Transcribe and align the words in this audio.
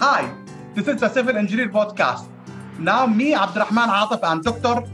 Hi, 0.00 0.32
this 0.74 0.88
is 0.88 0.98
the 0.98 1.10
Civil 1.10 1.36
Engineer 1.36 1.68
Podcast. 1.68 2.26
Now, 2.78 3.06
me, 3.06 3.34
Abdurrahman 3.34 3.90
Atif, 3.90 4.22
and 4.22 4.42
Dr. 4.42 4.88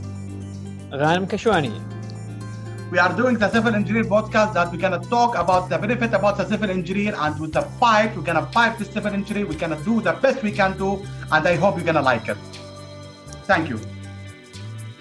Ghanem 0.90 1.28
Kashwani. 1.28 1.70
We 2.90 2.98
are 2.98 3.14
doing 3.14 3.38
the 3.38 3.48
Civil 3.48 3.76
Engineer 3.76 4.02
Podcast 4.02 4.54
that 4.54 4.72
we're 4.72 4.78
going 4.78 5.00
to 5.00 5.08
talk 5.08 5.36
about 5.36 5.68
the 5.68 5.78
benefit 5.78 6.12
about 6.12 6.38
the 6.38 6.48
civil 6.48 6.72
engineer 6.72 7.14
and 7.16 7.38
with 7.38 7.52
the 7.52 7.62
fight, 7.62 8.16
we're 8.16 8.24
going 8.24 8.44
to 8.44 8.50
fight 8.50 8.80
the 8.80 8.84
civil 8.84 9.12
engineer. 9.12 9.46
We're 9.46 9.56
going 9.56 9.78
to 9.78 9.84
do 9.84 10.00
the 10.00 10.14
best 10.14 10.42
we 10.42 10.50
can 10.50 10.76
do, 10.76 10.94
and 11.30 11.46
I 11.46 11.54
hope 11.54 11.76
you're 11.76 11.84
going 11.84 11.94
to 11.94 12.02
like 12.02 12.26
it. 12.26 12.36
Thank 13.44 13.68
you. 13.68 13.78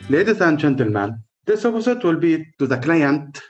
Ladies 0.09 0.39
and 0.39 0.59
gentlemen, 0.59 1.23
this 1.47 1.65
episode 1.65 2.03
will 2.03 2.19
be 2.19 2.45
to 2.59 2.67
the 2.67 2.77
client 2.77 3.41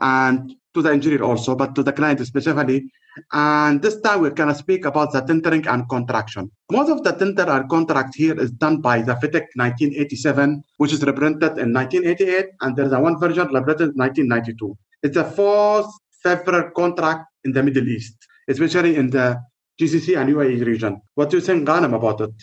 and 0.00 0.54
to 0.74 0.82
the 0.82 0.90
engineer 0.90 1.22
also, 1.22 1.54
but 1.54 1.74
to 1.74 1.82
the 1.82 1.92
client 1.92 2.24
specifically. 2.24 2.90
And 3.32 3.82
this 3.82 4.00
time 4.00 4.20
we're 4.20 4.30
going 4.30 4.50
to 4.50 4.54
speak 4.54 4.84
about 4.84 5.12
the 5.12 5.20
tendering 5.20 5.66
and 5.66 5.88
contraction. 5.88 6.50
Most 6.70 6.90
of 6.90 7.02
the 7.02 7.12
tender 7.12 7.42
and 7.42 7.68
contract 7.68 8.14
here 8.14 8.38
is 8.38 8.52
done 8.52 8.80
by 8.80 9.02
the 9.02 9.14
FIDIC 9.14 9.46
1987, 9.56 10.62
which 10.76 10.92
is 10.92 11.02
reprinted 11.04 11.58
in 11.58 11.72
1988, 11.72 12.46
and 12.60 12.76
there's 12.76 12.92
a 12.92 13.00
one 13.00 13.18
version 13.18 13.48
reprinted 13.48 13.90
in 13.90 13.96
1992. 13.96 14.76
It's 15.02 15.16
a 15.16 15.24
fourth 15.24 15.90
federal 16.22 16.70
contract 16.70 17.26
in 17.44 17.52
the 17.52 17.62
Middle 17.62 17.88
East, 17.88 18.16
especially 18.48 18.96
in 18.96 19.10
the 19.10 19.40
GCC 19.80 20.20
and 20.20 20.30
UAE 20.30 20.64
region. 20.64 21.00
What 21.14 21.30
do 21.30 21.38
you 21.38 21.42
think, 21.42 21.66
Ghanem, 21.66 21.94
about 21.94 22.20
it? 22.20 22.34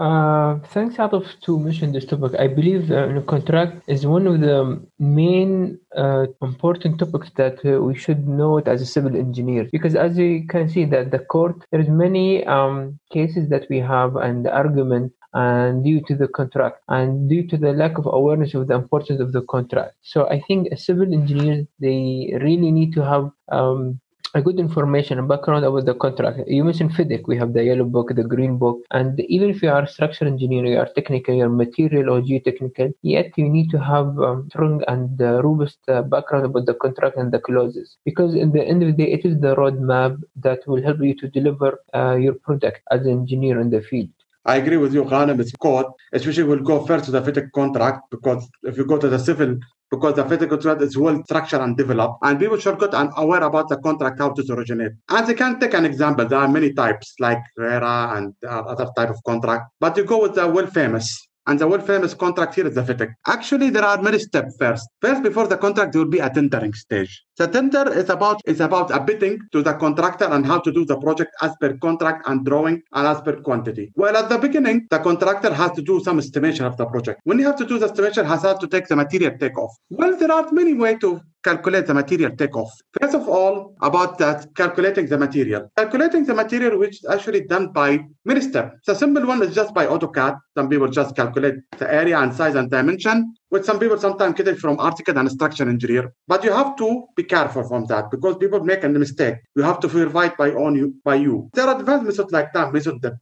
Uh, 0.00 0.58
thanks, 0.74 0.96
Atif, 0.96 1.40
to 1.42 1.56
mention 1.56 1.92
this 1.92 2.04
topic. 2.04 2.32
I 2.36 2.48
believe 2.48 2.90
uh, 2.90 3.20
contract 3.22 3.82
is 3.86 4.04
one 4.04 4.26
of 4.26 4.40
the 4.40 4.84
main 4.98 5.78
uh, 5.96 6.26
important 6.42 6.98
topics 6.98 7.30
that 7.36 7.64
uh, 7.64 7.80
we 7.80 7.94
should 7.96 8.26
know 8.26 8.58
it 8.58 8.66
as 8.66 8.82
a 8.82 8.86
civil 8.86 9.14
engineer 9.14 9.68
because 9.70 9.94
as 9.94 10.18
you 10.18 10.46
can 10.48 10.68
see 10.68 10.84
that 10.86 11.12
the 11.12 11.20
court 11.20 11.64
there's 11.70 11.88
many 11.88 12.44
um, 12.46 12.98
cases 13.12 13.48
that 13.50 13.66
we 13.70 13.78
have 13.78 14.16
and 14.16 14.48
argument 14.48 15.12
and 15.32 15.84
due 15.84 16.00
to 16.08 16.16
the 16.16 16.26
contract 16.26 16.78
and 16.88 17.28
due 17.28 17.46
to 17.46 17.56
the 17.56 17.72
lack 17.72 17.96
of 17.96 18.06
awareness 18.06 18.54
of 18.54 18.66
the 18.66 18.74
importance 18.74 19.20
of 19.20 19.32
the 19.32 19.42
contract 19.42 19.94
so 20.02 20.28
i 20.28 20.40
think 20.46 20.68
a 20.70 20.76
civil 20.76 21.12
engineer 21.12 21.66
they 21.80 22.32
really 22.40 22.70
need 22.70 22.92
to 22.92 23.04
have 23.04 23.30
um, 23.50 24.00
a 24.34 24.42
good 24.42 24.58
information 24.58 25.18
and 25.18 25.28
background 25.28 25.64
about 25.64 25.86
the 25.86 25.94
contract. 25.94 26.40
You 26.48 26.64
mentioned 26.64 26.90
FIDIC, 26.92 27.28
we 27.28 27.36
have 27.36 27.52
the 27.52 27.62
yellow 27.62 27.84
book, 27.84 28.14
the 28.14 28.24
green 28.24 28.58
book, 28.58 28.80
and 28.90 29.20
even 29.20 29.48
if 29.48 29.62
you 29.62 29.70
are 29.70 29.86
structural 29.86 30.30
engineer, 30.30 30.66
you 30.66 30.78
are 30.78 30.88
technical, 30.96 31.34
you're 31.34 31.48
material 31.48 32.10
or 32.10 32.20
geotechnical, 32.20 32.92
yet 33.02 33.30
you 33.36 33.48
need 33.48 33.70
to 33.70 33.78
have 33.78 34.18
um, 34.18 34.48
strong 34.50 34.82
and 34.88 35.22
uh, 35.22 35.40
robust 35.42 35.78
uh, 35.88 36.02
background 36.02 36.44
about 36.46 36.66
the 36.66 36.74
contract 36.74 37.16
and 37.16 37.30
the 37.30 37.38
clauses. 37.38 37.96
Because 38.04 38.34
in 38.34 38.50
the 38.50 38.64
end 38.64 38.82
of 38.82 38.88
the 38.96 39.04
day, 39.04 39.12
it 39.12 39.24
is 39.24 39.40
the 39.40 39.54
roadmap 39.54 40.20
that 40.36 40.66
will 40.66 40.82
help 40.82 40.98
you 41.00 41.14
to 41.14 41.28
deliver 41.28 41.78
uh, 41.94 42.16
your 42.16 42.34
product 42.34 42.80
as 42.90 43.02
an 43.02 43.12
engineer 43.12 43.60
in 43.60 43.70
the 43.70 43.82
field. 43.82 44.10
I 44.46 44.56
agree 44.56 44.76
with 44.76 44.92
you, 44.92 45.04
Ghanem. 45.04 45.40
It's 45.40 45.52
code, 45.52 45.86
especially 46.12 46.44
we'll 46.44 46.60
go 46.60 46.84
first 46.86 47.06
to 47.06 47.10
the 47.10 47.22
FIDIC 47.22 47.50
contract 47.52 48.10
because 48.10 48.46
if 48.62 48.76
you 48.76 48.84
go 48.84 48.98
to 48.98 49.08
the 49.08 49.18
civil 49.18 49.56
because 49.90 50.16
the 50.16 50.24
FIDIC 50.24 50.48
contract 50.50 50.82
is 50.82 50.98
well 50.98 51.22
structured 51.24 51.60
and 51.60 51.76
developed, 51.76 52.18
and 52.22 52.38
people 52.38 52.58
should 52.58 52.78
get 52.78 52.94
and 52.94 53.10
aware 53.16 53.42
about 53.42 53.68
the 53.68 53.76
contract 53.78 54.18
how 54.18 54.30
to 54.30 54.52
originate. 54.52 54.92
And 55.08 55.26
they 55.26 55.34
can 55.34 55.60
take 55.60 55.74
an 55.74 55.84
example. 55.84 56.26
There 56.26 56.38
are 56.38 56.48
many 56.48 56.72
types 56.72 57.14
like 57.20 57.38
RERA 57.56 58.16
and 58.16 58.34
uh, 58.44 58.60
other 58.72 58.88
type 58.96 59.10
of 59.10 59.22
contract, 59.24 59.70
but 59.80 59.96
you 59.96 60.04
go 60.04 60.20
with 60.20 60.34
the 60.34 60.46
well 60.48 60.66
famous 60.66 61.16
and 61.46 61.58
the 61.58 61.68
world 61.68 61.86
famous 61.86 62.14
contract 62.14 62.54
here 62.54 62.66
is 62.66 62.74
the 62.74 62.82
FIDIC. 62.82 63.12
Actually, 63.26 63.70
there 63.70 63.84
are 63.84 64.00
many 64.00 64.18
steps 64.18 64.56
first. 64.58 64.88
First, 65.00 65.22
before 65.22 65.46
the 65.46 65.56
contract, 65.56 65.92
there 65.92 66.02
will 66.02 66.10
be 66.10 66.18
a 66.18 66.30
tendering 66.30 66.72
stage. 66.72 67.22
The 67.36 67.46
tender 67.46 67.92
is 67.92 68.08
about 68.10 68.40
is 68.44 68.60
about 68.60 68.90
a 68.90 69.00
bidding 69.00 69.40
to 69.52 69.62
the 69.62 69.74
contractor 69.74 70.26
and 70.26 70.46
how 70.46 70.60
to 70.60 70.72
do 70.72 70.84
the 70.84 70.96
project 70.98 71.32
as 71.42 71.52
per 71.60 71.76
contract 71.78 72.28
and 72.28 72.44
drawing 72.44 72.82
and 72.92 73.06
as 73.06 73.20
per 73.20 73.36
quantity. 73.40 73.92
Well, 73.96 74.16
at 74.16 74.28
the 74.28 74.38
beginning, 74.38 74.86
the 74.90 74.98
contractor 74.98 75.52
has 75.52 75.72
to 75.72 75.82
do 75.82 76.00
some 76.00 76.18
estimation 76.18 76.64
of 76.64 76.76
the 76.76 76.86
project. 76.86 77.20
When 77.24 77.38
you 77.38 77.46
have 77.46 77.56
to 77.56 77.66
do 77.66 77.78
the 77.78 77.86
estimation, 77.86 78.24
has 78.26 78.42
to 78.42 78.68
take 78.68 78.86
the 78.88 78.96
material 78.96 79.36
takeoff. 79.38 79.72
Well, 79.90 80.16
there 80.16 80.30
are 80.30 80.50
many 80.52 80.74
ways 80.74 80.98
to 81.00 81.20
calculate 81.44 81.86
the 81.86 81.94
material 81.94 82.34
takeoff. 82.34 82.72
First 83.00 83.14
of 83.14 83.28
all, 83.28 83.76
about 83.82 84.18
that 84.18 84.46
calculating 84.56 85.06
the 85.06 85.18
material. 85.18 85.70
Calculating 85.76 86.24
the 86.24 86.34
material, 86.34 86.78
which 86.78 86.96
is 87.02 87.06
actually 87.10 87.42
done 87.42 87.72
by 87.72 88.04
many 88.24 88.40
steps. 88.40 88.76
The 88.86 88.94
simple 88.94 89.26
one 89.26 89.42
is 89.42 89.54
just 89.54 89.74
by 89.74 89.86
AutoCAD. 89.86 90.36
Some 90.56 90.68
people 90.68 90.88
just 90.88 91.14
calculate 91.14 91.56
the 91.78 91.92
area 91.92 92.18
and 92.18 92.34
size 92.34 92.54
and 92.54 92.70
dimension 92.70 93.34
which 93.54 93.64
some 93.64 93.78
people 93.78 93.96
sometimes 93.96 94.34
get 94.34 94.48
it 94.48 94.58
from 94.58 94.76
ArchiCAD 94.78 95.16
and 95.16 95.30
structural 95.30 95.68
engineer. 95.68 96.12
But 96.26 96.42
you 96.42 96.52
have 96.52 96.74
to 96.76 97.04
be 97.14 97.22
careful 97.22 97.62
from 97.68 97.86
that 97.86 98.10
because 98.10 98.36
people 98.38 98.58
make 98.64 98.82
a 98.82 98.88
mistake. 98.88 99.36
You 99.54 99.62
have 99.62 99.78
to 99.80 99.86
verify 99.86 100.30
by 100.36 100.50
on 100.50 100.74
you 100.74 100.86
by 101.04 101.14
you. 101.26 101.48
There 101.54 101.68
are 101.68 101.78
advanced 101.78 102.04
methods 102.04 102.32
like 102.32 102.52
that, 102.54 102.72
method 102.72 103.00
the 103.00 103.12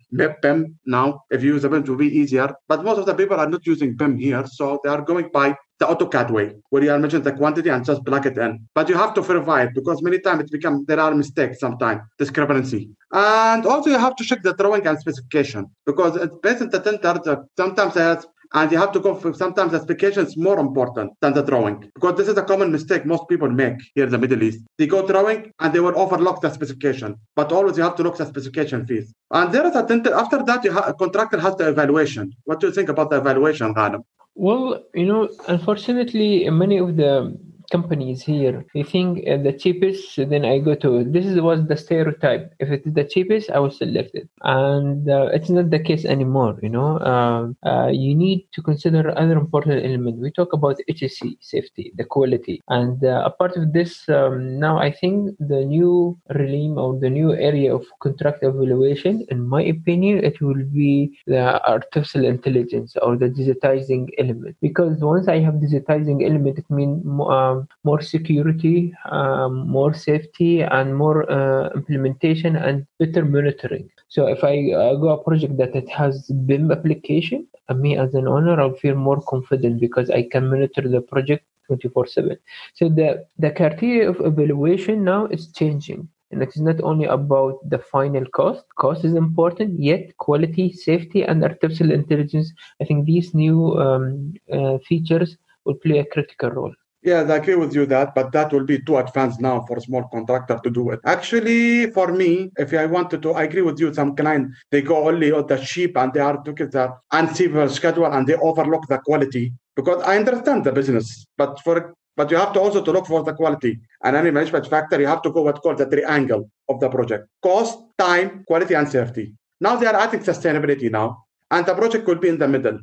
BIM 0.42 0.78
now. 0.86 1.20
If 1.30 1.42
you 1.42 1.52
use 1.54 1.64
BIM, 1.64 1.82
it 1.82 1.88
will 1.90 1.96
be 1.96 2.18
easier. 2.20 2.48
But 2.66 2.82
most 2.82 2.98
of 2.98 3.04
the 3.04 3.14
people 3.14 3.38
are 3.38 3.50
not 3.54 3.66
using 3.66 3.94
BIM 3.94 4.16
here, 4.16 4.44
so 4.46 4.80
they 4.82 4.88
are 4.88 5.02
going 5.02 5.28
by 5.34 5.54
the 5.82 5.88
AutoCAD 5.92 6.30
way, 6.30 6.46
where 6.70 6.82
you 6.84 6.90
are 6.92 6.98
measuring 6.98 7.24
the 7.24 7.32
quantity 7.32 7.68
and 7.68 7.84
just 7.84 8.04
plug 8.04 8.24
it 8.26 8.38
in. 8.38 8.52
But 8.76 8.88
you 8.88 8.96
have 8.96 9.14
to 9.14 9.20
verify 9.20 9.62
it 9.64 9.70
because 9.74 10.00
many 10.08 10.18
times 10.20 10.42
it 10.44 10.50
becomes 10.52 10.86
there 10.86 11.00
are 11.00 11.14
mistakes 11.14 11.58
sometimes, 11.58 12.02
discrepancy. 12.18 12.82
And 13.12 13.66
also 13.66 13.90
you 13.90 13.98
have 13.98 14.16
to 14.16 14.24
check 14.24 14.42
the 14.42 14.54
drawing 14.54 14.86
and 14.86 14.98
specification 14.98 15.66
because 15.84 16.16
it's 16.16 16.36
based 16.44 16.62
on 16.62 16.70
the 16.70 16.80
tender. 16.80 17.44
Sometimes 17.56 17.94
there's 17.94 18.24
and 18.54 18.70
you 18.70 18.78
have 18.78 18.92
to 18.92 19.00
go 19.00 19.14
for 19.14 19.32
sometimes 19.32 19.72
the 19.72 19.78
specification 19.78 20.26
is 20.26 20.36
more 20.36 20.58
important 20.58 21.10
than 21.22 21.32
the 21.32 21.42
drawing 21.42 21.76
because 21.94 22.16
this 22.18 22.28
is 22.28 22.36
a 22.36 22.42
common 22.42 22.70
mistake 22.70 23.06
most 23.06 23.24
people 23.28 23.50
make 23.50 23.78
here 23.94 24.04
in 24.04 24.10
the 24.10 24.18
Middle 24.18 24.42
East. 24.42 24.60
They 24.78 24.86
go 24.86 25.06
drawing 25.06 25.50
and 25.60 25.72
they 25.72 25.80
will 25.80 25.98
overlook 25.98 26.42
the 26.42 26.50
specification, 26.50 27.16
but 27.34 27.50
always 27.50 27.78
you 27.78 27.82
have 27.82 27.96
to 27.96 28.02
look 28.02 28.18
the 28.18 28.26
specification 28.26 28.86
fees. 28.86 29.12
And 29.30 29.52
there 29.54 29.66
is 29.66 29.74
a 29.74 29.84
tender, 29.86 30.14
after 30.14 30.42
that, 30.42 30.64
you 30.64 30.72
have, 30.72 30.86
a 30.86 30.94
contractor 30.94 31.40
has 31.40 31.56
the 31.56 31.68
evaluation. 31.68 32.32
What 32.44 32.60
do 32.60 32.66
you 32.66 32.72
think 32.74 32.90
about 32.90 33.08
the 33.10 33.16
evaluation, 33.16 33.74
Ghanem? 33.74 34.02
Well, 34.34 34.84
you 34.94 35.06
know, 35.06 35.28
unfortunately, 35.48 36.48
many 36.50 36.78
of 36.78 36.96
the 36.96 37.38
companies 37.72 38.22
here. 38.22 38.64
I 38.76 38.82
think 38.82 39.26
uh, 39.26 39.38
the 39.38 39.52
cheapest, 39.52 40.16
then 40.16 40.44
I 40.44 40.58
go 40.58 40.74
to 40.84 41.04
this 41.04 41.26
is 41.26 41.40
was 41.40 41.66
the 41.66 41.76
stereotype. 41.76 42.54
If 42.60 42.68
it 42.70 42.82
is 42.86 42.94
the 42.94 43.04
cheapest, 43.04 43.50
I 43.50 43.58
will 43.58 43.76
select 43.82 44.14
it, 44.14 44.28
and 44.42 45.08
uh, 45.08 45.28
it's 45.32 45.50
not 45.50 45.70
the 45.70 45.80
case 45.88 46.04
anymore. 46.04 46.58
You 46.62 46.72
know, 46.76 46.90
uh, 47.12 47.42
uh 47.68 47.88
you 47.88 48.14
need 48.14 48.46
to 48.52 48.62
consider 48.62 49.02
other 49.18 49.36
important 49.44 49.84
elements. 49.84 50.20
We 50.20 50.30
talk 50.30 50.52
about 50.52 50.76
HSE 50.90 51.30
safety, 51.40 51.92
the 51.96 52.04
quality, 52.04 52.60
and 52.68 53.02
uh, 53.02 53.22
a 53.24 53.30
part 53.30 53.56
of 53.56 53.72
this 53.72 54.08
um, 54.08 54.58
now 54.58 54.78
I 54.78 54.90
think 54.92 55.36
the 55.38 55.64
new 55.64 56.18
realm 56.30 56.78
or 56.78 56.98
the 56.98 57.10
new 57.10 57.32
area 57.32 57.74
of 57.74 57.86
contract 58.00 58.42
evaluation, 58.42 59.26
in 59.30 59.48
my 59.48 59.62
opinion, 59.62 60.24
it 60.24 60.40
will 60.40 60.64
be 60.82 61.18
the 61.26 61.42
artificial 61.68 62.24
intelligence 62.24 62.96
or 63.00 63.16
the 63.16 63.28
digitizing 63.28 64.08
element. 64.18 64.56
Because 64.60 64.98
once 64.98 65.28
I 65.28 65.38
have 65.38 65.54
digitizing 65.54 66.24
element, 66.28 66.58
it 66.58 66.68
means 66.70 67.04
um, 67.28 67.61
more 67.84 68.00
security, 68.00 68.94
um, 69.10 69.68
more 69.68 69.94
safety, 69.94 70.62
and 70.62 70.96
more 70.96 71.30
uh, 71.30 71.70
implementation 71.74 72.56
and 72.56 72.86
better 72.98 73.24
monitoring. 73.24 73.90
So 74.08 74.26
if 74.26 74.44
I 74.44 74.72
uh, 74.72 74.94
go 74.96 75.08
a 75.10 75.22
project 75.22 75.56
that 75.58 75.74
it 75.74 75.88
has 75.88 76.28
BIM 76.46 76.70
application, 76.70 77.46
uh, 77.68 77.74
me 77.74 77.96
as 77.96 78.14
an 78.14 78.28
owner, 78.28 78.60
I'll 78.60 78.74
feel 78.74 78.94
more 78.94 79.20
confident 79.22 79.80
because 79.80 80.10
I 80.10 80.22
can 80.22 80.48
monitor 80.48 80.82
the 80.88 81.00
project 81.00 81.44
24/7. 81.70 82.36
So 82.74 82.88
the 82.88 83.24
the 83.38 83.50
criteria 83.50 84.10
of 84.10 84.20
evaluation 84.20 85.04
now 85.04 85.26
is 85.26 85.52
changing. 85.52 86.08
And 86.32 86.42
it 86.42 86.48
is 86.56 86.62
not 86.62 86.80
only 86.82 87.04
about 87.04 87.58
the 87.68 87.78
final 87.78 88.24
cost. 88.24 88.64
Cost 88.76 89.04
is 89.04 89.14
important, 89.14 89.78
yet 89.78 90.16
quality, 90.16 90.72
safety, 90.72 91.22
and 91.22 91.44
artificial 91.44 91.92
intelligence. 91.92 92.50
I 92.80 92.84
think 92.84 93.04
these 93.04 93.34
new 93.34 93.78
um, 93.78 94.34
uh, 94.50 94.78
features 94.78 95.36
will 95.64 95.74
play 95.74 95.98
a 95.98 96.06
critical 96.06 96.50
role. 96.50 96.74
Yes, 97.04 97.28
I 97.28 97.36
agree 97.36 97.56
with 97.56 97.74
you 97.74 97.84
that, 97.86 98.14
but 98.14 98.30
that 98.30 98.52
will 98.52 98.64
be 98.64 98.78
too 98.80 98.96
advanced 98.96 99.40
now 99.40 99.64
for 99.66 99.76
a 99.76 99.80
small 99.80 100.04
contractor 100.04 100.60
to 100.62 100.70
do 100.70 100.90
it. 100.90 101.00
Actually, 101.04 101.90
for 101.90 102.12
me, 102.12 102.50
if 102.56 102.72
I 102.72 102.86
wanted 102.86 103.22
to, 103.22 103.32
I 103.32 103.42
agree 103.44 103.62
with 103.62 103.80
you. 103.80 103.92
Some 103.92 104.14
client 104.14 104.52
they 104.70 104.82
go 104.82 105.08
only 105.08 105.32
on 105.32 105.48
the 105.48 105.58
cheap 105.58 105.96
and 105.96 106.12
they 106.12 106.20
are 106.20 106.40
looking 106.46 106.66
at 106.66 106.72
the 106.72 106.94
uncivil 107.10 107.68
schedule 107.68 108.06
and 108.06 108.24
they 108.24 108.34
overlook 108.36 108.86
the 108.88 108.98
quality 108.98 109.52
because 109.74 110.00
I 110.04 110.16
understand 110.16 110.62
the 110.62 110.70
business, 110.70 111.26
but 111.36 111.58
for 111.64 111.92
but 112.16 112.30
you 112.30 112.36
have 112.36 112.52
to 112.52 112.60
also 112.60 112.84
to 112.84 112.92
look 112.92 113.06
for 113.06 113.24
the 113.24 113.32
quality 113.32 113.80
and 114.04 114.14
any 114.14 114.30
management 114.30 114.68
factor. 114.68 115.00
You 115.00 115.08
have 115.08 115.22
to 115.22 115.32
go 115.32 115.42
what's 115.42 115.58
called 115.58 115.78
the 115.78 115.86
triangle 115.86 116.48
of 116.68 116.78
the 116.78 116.88
project: 116.88 117.26
cost, 117.42 117.80
time, 117.98 118.44
quality, 118.46 118.74
and 118.74 118.88
safety. 118.88 119.34
Now 119.60 119.74
they 119.74 119.86
are 119.86 119.96
adding 119.96 120.20
sustainability 120.20 120.88
now, 120.88 121.24
and 121.50 121.66
the 121.66 121.74
project 121.74 122.06
will 122.06 122.16
be 122.26 122.28
in 122.28 122.38
the 122.38 122.46
middle. 122.46 122.78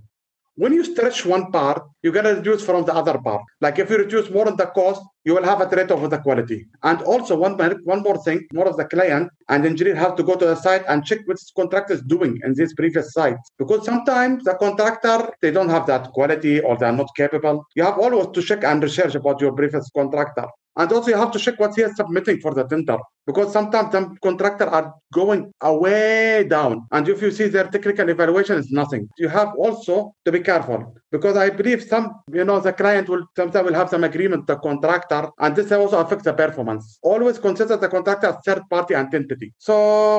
When 0.59 0.73
you 0.73 0.83
stretch 0.83 1.25
one 1.25 1.53
part, 1.53 1.81
you're 2.03 2.11
going 2.11 2.25
to 2.25 2.35
reduce 2.35 2.65
from 2.65 2.83
the 2.83 2.93
other 2.93 3.17
part. 3.17 3.41
Like 3.61 3.79
if 3.79 3.89
you 3.89 3.97
reduce 3.97 4.29
more 4.29 4.45
on 4.45 4.57
the 4.57 4.65
cost, 4.65 5.01
you 5.23 5.33
will 5.33 5.45
have 5.45 5.61
a 5.61 5.69
trade 5.73 5.89
off 5.89 6.01
with 6.01 6.11
the 6.11 6.17
quality. 6.17 6.67
And 6.83 7.01
also 7.03 7.37
one, 7.37 7.53
one 7.85 8.03
more 8.03 8.21
thing, 8.25 8.45
more 8.51 8.67
of 8.67 8.75
the 8.75 8.83
client 8.83 9.29
and 9.47 9.65
engineer 9.65 9.95
have 9.95 10.17
to 10.17 10.23
go 10.23 10.35
to 10.35 10.45
the 10.45 10.55
site 10.55 10.83
and 10.89 11.05
check 11.05 11.19
what 11.27 11.37
contractor 11.55 11.93
is 11.93 12.01
doing 12.01 12.41
in 12.43 12.55
these 12.55 12.73
previous 12.73 13.13
sites. 13.13 13.49
Because 13.57 13.85
sometimes 13.85 14.43
the 14.43 14.55
contractor, 14.55 15.31
they 15.41 15.51
don't 15.51 15.69
have 15.69 15.87
that 15.87 16.11
quality 16.11 16.59
or 16.59 16.75
they're 16.75 16.91
not 16.91 17.15
capable. 17.15 17.65
You 17.75 17.83
have 17.83 17.97
always 17.97 18.27
to 18.33 18.41
check 18.41 18.65
and 18.65 18.83
research 18.83 19.15
about 19.15 19.39
your 19.39 19.53
previous 19.53 19.89
contractor. 19.95 20.45
And 20.77 20.91
also 20.91 21.09
you 21.09 21.17
have 21.17 21.31
to 21.31 21.39
check 21.39 21.59
what 21.59 21.75
he 21.75 21.81
is 21.81 21.95
submitting 21.95 22.39
for 22.39 22.53
the 22.53 22.63
tender 22.63 22.97
because 23.29 23.53
sometimes 23.53 23.91
some 23.91 24.17
contractors 24.23 24.69
are 24.69 24.93
going 25.13 25.53
away 25.61 26.47
down. 26.49 26.87
And 26.91 27.07
if 27.07 27.21
you 27.21 27.31
see 27.31 27.47
their 27.47 27.67
technical 27.67 28.09
evaluation 28.09 28.57
is 28.57 28.71
nothing. 28.71 29.07
You 29.17 29.29
have 29.29 29.53
also 29.55 30.15
to 30.25 30.31
be 30.31 30.39
careful 30.39 30.95
because 31.11 31.37
I 31.37 31.51
believe 31.51 31.83
some, 31.83 32.05
you 32.33 32.43
know, 32.43 32.59
the 32.59 32.73
client 32.73 33.07
will 33.07 33.23
sometimes 33.35 33.65
will 33.67 33.75
have 33.75 33.89
some 33.89 34.03
agreement 34.03 34.47
the 34.47 34.57
contractor, 34.57 35.29
and 35.39 35.55
this 35.55 35.71
also 35.71 35.99
affects 35.99 36.25
the 36.25 36.33
performance. 36.33 36.97
Always 37.03 37.37
consider 37.37 37.77
the 37.77 37.87
contractor 37.87 38.27
as 38.27 38.37
third 38.45 38.63
party 38.69 38.95
entity. 38.95 39.53
So 39.59 39.73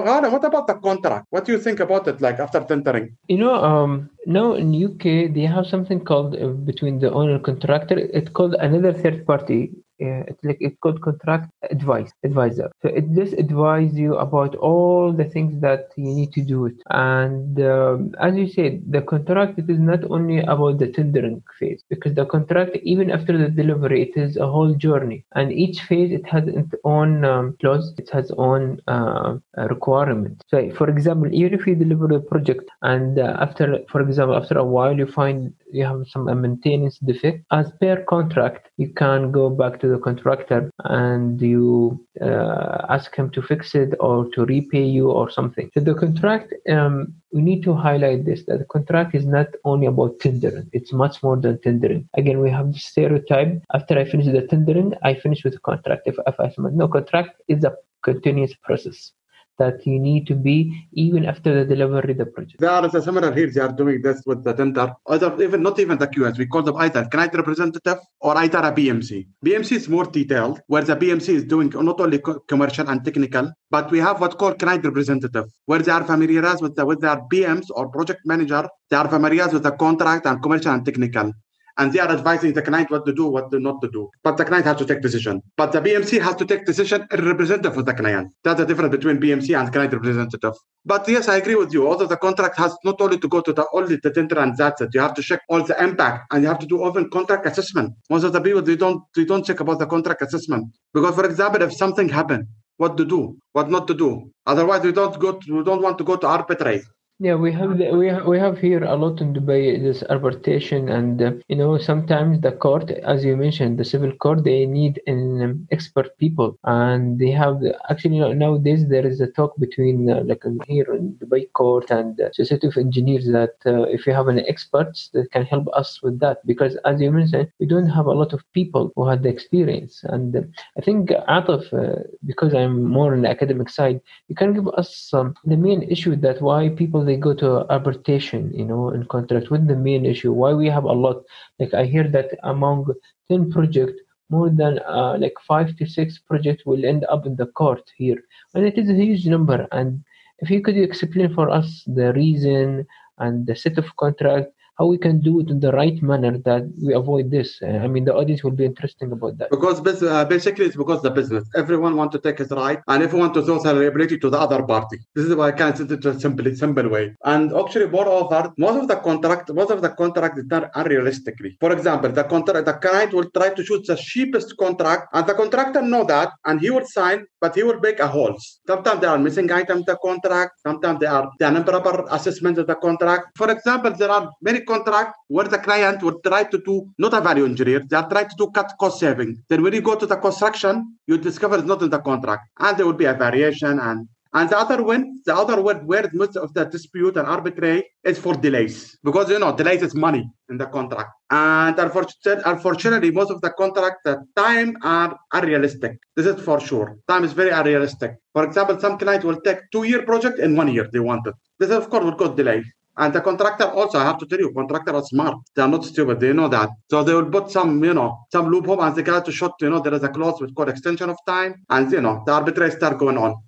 Ghanem, 0.07 0.31
what 0.31 0.45
about 0.45 0.67
the 0.69 0.75
contract? 0.75 1.27
What 1.31 1.45
do 1.45 1.53
you 1.53 1.59
think 1.59 1.81
about 1.81 2.07
it 2.07 2.21
like 2.21 2.39
after 2.39 2.61
tendering? 2.61 3.17
You 3.27 3.39
know, 3.39 3.55
um, 3.55 4.11
now 4.27 4.55
in 4.55 4.69
UK 4.85 5.35
they 5.35 5.47
have 5.55 5.67
something 5.67 6.05
called 6.05 6.37
uh, 6.37 6.49
between 6.71 7.01
the 7.01 7.11
owner 7.13 7.39
contractor. 7.39 7.99
It's 7.99 8.31
called 8.31 8.55
another 8.55 8.93
third 8.93 9.27
party 9.27 9.73
uh, 10.03 10.25
like 10.43 10.59
it 10.61 10.81
could 10.81 11.01
contract 11.03 11.51
advice 11.71 12.11
advisor. 12.25 12.71
So 12.83 12.89
it 12.89 13.13
just 13.15 13.35
advise 13.35 13.95
you 13.95 14.17
about 14.17 14.57
all 14.57 15.13
the 15.13 15.25
things 15.25 15.61
that 15.61 15.91
you 15.97 16.15
need 16.15 16.33
to 16.33 16.43
do 16.43 16.67
it. 16.67 16.77
And 16.91 17.61
um, 17.61 18.15
as 18.21 18.37
you 18.37 18.49
said 18.49 18.83
the 18.89 19.03
contract 19.03 19.59
it 19.59 19.69
is 19.69 19.79
not 19.79 20.11
only 20.11 20.39
about 20.41 20.79
the 20.79 20.89
tendering 20.89 21.43
phase 21.59 21.83
because 21.89 22.15
the 22.15 22.27
contract 22.27 22.77
even 22.83 23.11
after 23.11 23.37
the 23.37 23.49
delivery 23.49 24.03
it 24.03 24.21
is 24.21 24.37
a 24.37 24.47
whole 24.47 24.75
journey. 24.75 25.25
And 25.35 25.53
each 25.53 25.83
phase 25.83 26.13
it 26.13 26.27
has 26.29 26.47
its 26.49 26.75
own 26.85 27.25
um, 27.25 27.57
clause 27.61 27.95
it 27.99 28.11
has 28.11 28.31
own 28.37 28.81
uh, 28.87 29.37
requirement. 29.57 30.45
So 30.49 30.71
for 30.71 30.89
example 30.89 31.33
even 31.33 31.55
if 31.55 31.67
you 31.67 31.75
deliver 31.75 32.15
a 32.15 32.21
project 32.21 32.71
and 32.83 33.19
uh, 33.19 33.37
after 33.41 33.81
for 33.91 34.01
example 34.01 34.37
after 34.37 34.59
a 34.59 34.65
while 34.65 34.97
you 34.97 35.07
find 35.07 35.53
you 35.73 35.85
have 35.85 36.05
some 36.09 36.25
maintenance 36.41 36.99
defect 36.99 37.45
as 37.53 37.71
per 37.81 38.03
contract 38.09 38.69
you 38.77 38.89
can 38.89 39.31
go 39.31 39.49
back 39.51 39.81
to 39.81 39.90
the 39.91 39.99
contractor 39.99 40.71
and 40.85 41.41
you 41.41 42.05
uh, 42.21 42.87
ask 42.89 43.15
him 43.15 43.31
to 43.31 43.43
fix 43.43 43.75
it 43.75 43.95
or 44.01 44.29
to 44.31 44.45
repay 44.45 44.85
you 44.85 45.11
or 45.11 45.31
something. 45.31 45.71
So 45.75 45.81
the 45.81 45.95
contract, 45.95 46.55
um, 46.69 47.15
we 47.33 47.43
need 47.43 47.63
to 47.65 47.75
highlight 47.75 48.25
this 48.25 48.45
that 48.47 48.59
the 48.59 48.65
contract 48.65 49.15
is 49.15 49.27
not 49.27 49.49
only 49.65 49.87
about 49.87 50.21
tendering; 50.21 50.69
it's 50.73 50.93
much 50.93 51.23
more 51.23 51.37
than 51.37 51.61
tendering. 51.61 52.09
Again, 52.17 52.41
we 52.41 52.51
have 52.51 52.73
the 52.73 52.79
stereotype: 52.79 53.63
after 53.75 53.99
I 53.99 54.05
finish 54.05 54.27
the 54.27 54.47
tendering, 54.47 54.95
I 55.03 55.15
finish 55.15 55.45
with 55.45 55.55
the 55.55 55.61
contract. 55.61 56.03
If, 56.07 56.17
if 56.27 56.41
I 56.41 56.53
no 56.59 56.89
contract 56.89 57.41
is 57.49 57.65
a 57.65 57.77
continuous 58.03 58.55
process 58.65 59.13
that 59.61 59.87
you 59.87 59.99
need 60.09 60.27
to 60.31 60.35
be 60.49 60.57
even 61.05 61.23
after 61.33 61.51
the 61.59 61.65
delivery 61.73 62.13
of 62.13 62.19
the 62.19 62.27
project. 62.27 62.61
There 62.61 62.85
is 62.87 62.95
a 62.95 63.03
similar 63.09 63.33
here. 63.39 63.51
They 63.55 63.61
are 63.61 63.75
doing 63.81 64.01
this 64.07 64.23
with 64.27 64.43
the 64.43 64.53
tender, 64.61 64.87
either 65.09 65.31
even 65.47 65.63
not 65.63 65.79
even 65.85 65.99
the 65.99 66.09
QS. 66.09 66.39
We 66.39 66.47
call 66.47 66.63
them 66.63 66.77
either 66.85 67.05
client 67.13 67.35
representative 67.35 67.99
or 68.21 68.37
either 68.39 68.59
a 68.71 68.73
BMC. 68.79 69.27
BMC 69.47 69.71
is 69.81 69.89
more 69.89 70.07
detailed, 70.19 70.61
where 70.67 70.87
the 70.91 70.97
BMC 70.97 71.29
is 71.41 71.45
doing 71.45 71.69
not 71.91 72.01
only 72.01 72.21
commercial 72.49 72.89
and 72.89 73.05
technical, 73.05 73.53
but 73.71 73.91
we 73.91 73.99
have 73.99 74.21
what 74.21 74.39
called 74.39 74.59
client 74.59 74.85
representative, 74.85 75.47
where 75.67 75.83
they 75.83 75.93
are 75.93 76.05
familiarized 76.05 76.63
with 76.63 76.75
the, 76.77 76.85
with 76.85 77.01
their 77.01 77.21
BMs 77.33 77.67
or 77.71 77.89
project 77.89 78.21
manager. 78.25 78.67
They 78.91 78.97
are 78.97 79.09
familiarized 79.09 79.53
with 79.53 79.63
the 79.63 79.73
contract 79.73 80.27
and 80.27 80.43
commercial 80.43 80.73
and 80.73 80.85
technical 80.85 81.33
and 81.81 81.93
they 81.93 81.99
are 81.99 82.11
advising 82.11 82.53
the 82.53 82.63
client 82.63 82.91
what 82.91 83.07
to 83.07 83.13
do, 83.13 83.27
what 83.27 83.51
to 83.51 83.59
not 83.59 83.81
to 83.81 83.89
do. 83.89 84.09
But 84.23 84.37
the 84.37 84.45
client 84.45 84.67
has 84.67 84.77
to 84.77 84.85
take 84.85 85.01
decision. 85.01 85.41
But 85.57 85.73
the 85.73 85.81
BMC 85.81 86.21
has 86.21 86.37
to 86.37 86.45
take 86.45 86.67
decision 86.67 87.07
representative 87.11 87.77
of 87.77 87.87
the 87.87 87.95
client. 87.95 88.29
That's 88.45 88.61
the 88.61 88.67
difference 88.67 88.93
between 88.97 89.17
BMC 89.19 89.59
and 89.59 89.73
client 89.73 89.95
representative. 89.95 90.53
But 90.85 91.09
yes, 91.09 91.29
I 91.29 91.37
agree 91.39 91.55
with 91.55 91.73
you. 91.73 91.89
Although 91.89 92.07
the 92.07 92.19
contract 92.19 92.59
has 92.59 92.77
not 92.85 93.01
only 93.01 93.19
to 93.19 93.29
go 93.29 93.41
to 93.41 93.53
the 93.55 93.67
only 93.73 93.97
the 93.97 94.11
tender 94.11 94.39
and 94.39 94.55
that's 94.57 94.83
it. 94.83 94.91
You 94.93 95.01
have 95.01 95.15
to 95.15 95.23
check 95.23 95.41
all 95.49 95.63
the 95.63 95.83
impact 95.83 96.33
and 96.33 96.43
you 96.43 96.49
have 96.49 96.59
to 96.59 96.67
do 96.67 96.83
often 96.83 97.09
contract 97.09 97.47
assessment. 97.47 97.95
Most 98.11 98.25
of 98.25 98.35
the 98.35 98.43
people 98.43 98.63
they 98.63 98.77
don't 98.77 99.03
they 99.17 99.25
don't 99.25 99.45
check 99.45 99.61
about 99.61 99.79
the 99.79 99.87
contract 99.87 100.21
assessment 100.21 100.67
because, 100.93 101.15
for 101.15 101.25
example, 101.25 101.63
if 101.63 101.73
something 101.75 102.11
happened, 102.11 102.45
what 102.77 102.97
to 102.99 103.05
do, 103.07 103.37
what 103.53 103.71
not 103.71 103.87
to 103.89 103.95
do. 103.95 104.31
Otherwise, 104.47 104.83
we 104.83 104.93
don't 104.93 105.19
go. 105.19 105.33
To, 105.33 105.57
we 105.57 105.65
don't 105.65 105.83
want 105.83 105.97
to 105.99 106.05
go 106.05 106.17
to 106.17 106.27
arbitrate. 106.27 106.83
Yeah, 107.23 107.35
we 107.35 107.53
have 107.53 107.77
the, 107.77 107.91
we 107.91 108.07
have, 108.09 108.25
we 108.25 108.39
have 108.39 108.57
here 108.59 108.83
a 108.83 108.97
lot 108.97 109.21
in 109.21 109.35
Dubai 109.35 109.79
this 109.79 110.03
arbitration, 110.09 110.89
and 110.89 111.21
uh, 111.21 111.33
you 111.49 111.57
know 111.57 111.77
sometimes 111.77 112.41
the 112.41 112.53
court, 112.53 112.91
as 112.91 113.27
you 113.27 113.37
mentioned, 113.37 113.79
the 113.79 113.85
civil 113.85 114.11
court, 114.13 114.43
they 114.43 114.65
need 114.65 115.03
an 115.07 115.43
um, 115.43 115.69
expert 115.71 116.17
people, 116.17 116.59
and 116.65 117.19
they 117.19 117.31
have 117.31 117.61
the, 117.61 117.79
actually 117.91 118.21
nowadays 118.35 118.89
there 118.89 119.07
is 119.07 119.21
a 119.21 119.27
talk 119.33 119.55
between 119.59 120.09
uh, 120.09 120.23
like 120.25 120.43
here 120.67 120.95
in 120.95 121.13
Dubai 121.21 121.53
court 121.53 121.91
and 121.91 122.19
uh, 122.23 122.33
Society 122.33 122.69
of 122.69 122.79
Engineers 122.79 123.27
that 123.27 123.57
uh, 123.67 123.83
if 123.83 124.07
you 124.07 124.15
have 124.15 124.31
any 124.31 124.41
experts 124.49 125.11
that 125.13 125.31
can 125.31 125.45
help 125.45 125.69
us 125.75 126.01
with 126.03 126.21
that, 126.21 126.39
because 126.47 126.77
as 126.87 127.03
you 127.03 127.11
mentioned, 127.13 127.53
we 127.61 127.67
don't 127.67 127.91
have 127.91 128.07
a 128.07 128.15
lot 128.15 128.33
of 128.33 128.41
people 128.55 128.93
who 128.97 129.07
had 129.07 129.23
the 129.23 129.29
experience, 129.29 130.01
and 130.05 130.35
uh, 130.35 130.41
I 130.79 130.81
think 130.81 131.11
of 131.29 131.71
uh, 131.75 131.97
because 132.25 132.55
I'm 132.55 132.83
more 132.83 133.13
on 133.13 133.21
the 133.21 133.29
academic 133.29 133.69
side, 133.69 134.01
you 134.29 134.35
can 134.35 134.55
give 134.55 134.69
us 134.69 135.13
um, 135.13 135.35
the 135.45 135.59
main 135.59 135.83
issue 135.83 136.17
that 136.17 136.41
why 136.41 136.71
people 136.71 137.10
they 137.11 137.17
go 137.17 137.35
to 137.35 137.49
arbitration, 137.77 138.53
you 138.55 138.65
know, 138.65 138.91
in 138.91 139.05
contract 139.07 139.51
with 139.51 139.67
the 139.67 139.75
main 139.75 140.07
issue. 140.07 140.33
Why 140.33 140.53
we 140.53 140.69
have 140.69 140.85
a 140.85 140.93
lot? 140.93 141.25
Like 141.59 141.75
I 141.75 141.85
hear 141.85 142.07
that 142.17 142.29
among 142.45 142.87
ten 143.29 143.51
project, 143.51 144.01
more 144.29 144.49
than 144.49 144.79
uh, 144.87 145.17
like 145.19 145.35
five 145.47 145.77
to 145.79 145.87
six 145.87 146.19
project 146.19 146.63
will 146.67 146.85
end 146.85 147.05
up 147.11 147.27
in 147.27 147.35
the 147.35 147.47
court 147.47 147.83
here, 147.97 148.21
and 148.55 148.65
it 148.65 148.79
is 148.79 148.89
a 148.89 148.95
huge 148.95 149.27
number. 149.27 149.67
And 149.73 150.05
if 150.39 150.51
you 150.51 150.63
could 150.63 150.79
explain 150.79 151.35
for 151.35 151.51
us 151.51 151.83
the 151.87 152.13
reason 152.13 152.87
and 153.19 153.45
the 153.45 153.57
set 153.57 153.77
of 153.77 153.97
contract 153.97 154.49
how 154.81 154.87
we 154.87 154.99
can 155.07 155.21
do 155.21 155.41
it 155.41 155.49
in 155.51 155.61
the 155.61 155.73
right 155.81 155.99
manner 156.11 156.35
that 156.49 156.63
we 156.85 156.95
avoid 156.95 157.31
this. 157.31 157.49
Uh, 157.63 157.67
I 157.85 157.89
mean, 157.95 158.05
the 158.07 158.15
audience 158.15 158.43
will 158.43 158.59
be 158.63 158.65
interesting 158.65 159.13
about 159.13 159.37
that. 159.39 159.51
Because 159.51 159.79
uh, 160.03 160.25
basically, 160.25 160.65
it's 160.69 160.77
because 160.83 161.03
the 161.03 161.11
business. 161.11 161.45
Everyone 161.55 161.97
want 162.01 162.13
to 162.13 162.19
take 162.27 162.39
his 162.39 162.51
right, 162.51 162.81
and 162.89 163.03
everyone 163.03 163.35
to 163.35 163.43
throw 163.45 163.57
liability 163.57 164.17
to 164.25 164.31
the 164.35 164.41
other 164.47 164.63
party. 164.63 164.99
This 165.15 165.27
is 165.27 165.35
why 165.35 165.49
I 165.49 165.53
can't 165.61 165.77
say 165.77 165.85
it 165.85 166.05
in 166.05 166.11
a 166.11 166.19
simple, 166.19 166.55
simple 166.55 166.89
way. 166.89 167.15
And 167.25 167.53
actually, 167.63 167.89
moreover, 167.89 168.43
most 168.57 168.79
of 168.83 168.89
the 168.89 168.97
contract, 168.97 169.53
most 169.53 169.71
of 169.71 169.83
the 169.83 169.91
contract 169.91 170.39
is 170.39 170.47
done 170.55 170.67
unrealistically. 170.75 171.51
For 171.61 171.73
example, 171.73 172.11
the 172.11 172.25
contract, 172.25 172.65
the 172.65 172.77
client 172.85 173.13
will 173.13 173.29
try 173.39 173.51
to 173.51 173.63
choose 173.63 173.87
the 173.87 173.97
cheapest 173.97 174.57
contract, 174.57 175.09
and 175.13 175.27
the 175.27 175.35
contractor 175.35 175.83
know 175.83 176.05
that, 176.05 176.33
and 176.47 176.59
he 176.59 176.71
will 176.71 176.87
sign, 176.87 177.27
but 177.43 177.55
he 177.55 177.63
will 177.63 177.81
make 177.81 178.01
a 178.01 178.07
holes. 178.07 178.61
Sometimes 178.67 179.01
there 179.03 179.11
are 179.11 179.19
missing 179.19 179.53
items 179.53 179.81
in 179.81 179.85
the 179.93 179.99
contract. 180.09 180.53
Sometimes 180.67 181.01
there 181.01 181.13
are 181.13 181.31
the 181.39 181.49
improper 181.61 182.07
assessments 182.11 182.59
of 182.59 182.67
the 182.67 182.77
contract. 182.77 183.37
For 183.37 183.51
example, 183.51 183.93
there 183.93 184.11
are 184.11 184.31
many 184.41 184.61
contract 184.73 185.13
where 185.29 185.49
the 185.55 185.59
client 185.67 186.03
would 186.05 186.19
try 186.29 186.43
to 186.53 186.59
do 186.69 186.75
not 186.99 187.13
a 187.15 187.21
value 187.29 187.47
engineer, 187.53 187.81
they 187.89 187.97
are 187.97 188.09
trying 188.09 188.31
to 188.33 188.37
do 188.43 188.47
cut 188.59 188.73
cost 188.81 189.01
saving. 189.01 189.31
Then 189.49 189.63
when 189.63 189.75
you 189.75 189.83
go 189.91 189.97
to 190.03 190.07
the 190.13 190.19
construction, 190.27 190.75
you 191.07 191.19
discover 191.19 191.57
it's 191.59 191.73
not 191.73 191.83
in 191.83 191.91
the 191.91 192.03
contract. 192.11 192.43
And 192.59 192.77
there 192.77 192.87
will 192.87 193.01
be 193.05 193.11
a 193.15 193.15
variation 193.15 193.79
and 193.89 194.09
and 194.33 194.49
the 194.49 194.57
other 194.57 194.81
one, 194.85 195.21
the 195.27 195.35
other 195.35 195.61
one 195.61 195.85
where 195.87 196.09
most 196.13 196.37
of 196.37 196.55
the 196.55 196.65
dispute 196.65 197.17
and 197.17 197.27
arbitrate 197.27 197.87
is 198.05 198.17
for 198.17 198.35
delays. 198.35 198.97
Because 199.03 199.29
you 199.29 199.41
know, 199.41 199.57
delays 199.57 199.83
is 199.83 199.93
money 199.93 200.25
in 200.49 200.57
the 200.57 200.67
contract. 200.67 201.11
And 201.31 201.77
unfortunately, 201.77 203.11
most 203.11 203.33
of 203.33 203.41
the 203.41 203.51
contract 203.51 203.97
the 204.05 204.25
time 204.37 204.77
are 204.83 205.19
unrealistic. 205.33 205.99
This 206.15 206.27
is 206.27 206.41
for 206.45 206.61
sure. 206.61 206.99
Time 207.09 207.25
is 207.25 207.33
very 207.33 207.51
unrealistic. 207.51 208.13
For 208.33 208.45
example, 208.45 208.79
some 208.79 208.99
client 208.99 209.25
will 209.25 209.41
take 209.41 209.59
two-year 209.73 210.03
project 210.03 210.39
in 210.39 210.55
one 210.55 210.73
year 210.73 210.89
they 210.93 211.01
want 211.01 211.27
it. 211.27 211.35
This 211.59 211.71
of 211.71 211.91
course 211.91 212.05
will 212.05 212.15
cause 212.15 212.37
delay. 212.37 212.63
And 213.01 213.15
the 213.15 213.23
contractor 213.23 213.65
also, 213.65 213.99
I 213.99 214.05
have 214.05 214.19
to 214.19 214.27
tell 214.27 214.39
you, 214.39 214.53
contractor 214.53 214.95
are 214.95 215.03
smart. 215.03 215.39
They 215.57 215.63
are 215.63 215.69
not 215.69 215.87
stupid. 215.87 216.21
They 216.21 216.35
know 216.35 216.49
that. 216.49 216.69
So 216.91 217.03
they 217.03 217.15
will 217.15 217.31
put 217.31 217.51
some, 217.51 217.83
you 217.83 217.95
know, 217.95 218.27
some 218.31 218.51
loophole 218.51 218.83
and 218.83 218.95
they 218.95 219.03
got 219.03 219.25
to 219.25 219.33
shut, 219.33 219.55
you 219.63 219.71
know, 219.71 219.81
there 219.81 219.95
is 219.95 220.03
a 220.03 220.11
clause 220.11 220.39
with 220.39 220.55
called 220.55 220.69
extension 220.69 221.09
of 221.09 221.17
time. 221.27 221.55
And, 221.71 221.91
you 221.91 222.03
know, 222.03 222.23
the 222.27 222.33
arbitration 222.33 222.77
start 222.77 222.99
going 222.99 223.17
on. 223.17 223.43